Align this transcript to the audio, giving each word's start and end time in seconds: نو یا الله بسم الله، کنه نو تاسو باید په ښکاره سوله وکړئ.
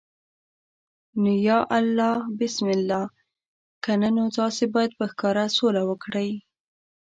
نو 1.21 1.31
یا 1.47 1.59
الله 1.77 2.17
بسم 2.39 2.65
الله، 2.75 3.03
کنه 3.83 4.09
نو 4.15 4.23
تاسو 4.37 4.63
باید 4.73 4.91
په 4.99 5.05
ښکاره 5.11 5.45
سوله 5.57 5.81
وکړئ. 5.89 6.29